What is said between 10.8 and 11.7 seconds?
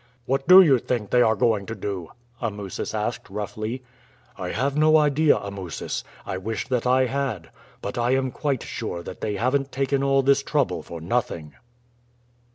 for nothing."